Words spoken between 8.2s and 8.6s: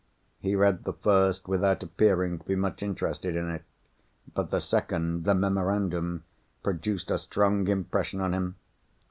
him.